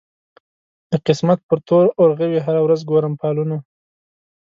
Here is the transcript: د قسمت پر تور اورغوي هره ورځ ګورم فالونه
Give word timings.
د 0.91 0.93
قسمت 1.07 1.39
پر 1.47 1.57
تور 1.67 1.85
اورغوي 2.01 2.39
هره 2.45 2.61
ورځ 2.63 2.81
ګورم 2.89 3.13
فالونه 3.21 3.55